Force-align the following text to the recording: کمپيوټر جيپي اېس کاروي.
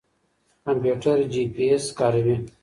کمپيوټر 0.65 1.17
جيپي 1.31 1.65
اېس 1.71 1.85
کاروي. 1.99 2.35